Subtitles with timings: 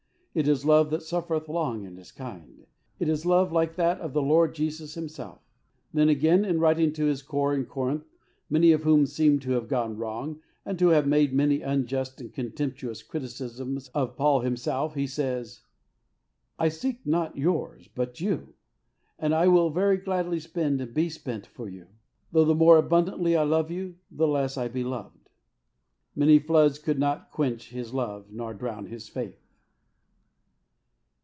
[0.33, 2.65] It is love that" suffereth long, and is kind."
[2.99, 5.41] It is love like that of the Lord Jesus Himself.
[5.93, 8.05] Then again, in writing to his Corps in Corinth,
[8.49, 12.33] many of whom seemed to have gone wrong, and to have made many unjust and
[12.33, 15.63] con temptuous criticisms of Paul himself, he says,"
[16.57, 18.53] I seek not yours but you;
[19.19, 21.87] and I will very gladly spend and be spent for you;
[22.31, 25.29] though the more abundantly I love you, the less I be loved."
[26.15, 29.37] Many floods could not quench his love nor drown his faith.